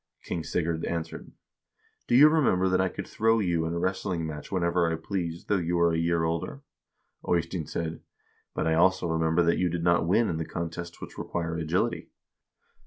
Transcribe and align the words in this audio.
King 0.23 0.43
Sigurd 0.43 0.83
answered:' 0.85 1.31
Do 2.07 2.15
you 2.15 2.27
remember 2.27 2.67
that 2.69 2.81
I 2.81 2.89
could 2.89 3.07
throw 3.07 3.37
you 3.37 3.67
in 3.67 3.73
a 3.75 3.77
wrestling 3.77 4.25
match 4.25 4.51
whenever 4.51 4.91
I 4.91 4.95
pleased, 4.95 5.47
though 5.47 5.57
you 5.57 5.77
are 5.77 5.91
a 5.93 5.97
year 5.99 6.23
older?' 6.23 6.63
Eystein 7.31 7.67
said:' 7.67 8.01
But 8.55 8.65
I 8.65 8.73
also 8.73 9.05
remember 9.05 9.43
that 9.43 9.59
you 9.59 9.69
did 9.69 9.83
not 9.83 10.07
win 10.07 10.27
in 10.27 10.37
the 10.37 10.43
contests 10.45 11.01
which 11.01 11.19
require 11.19 11.55
agility.' 11.55 12.09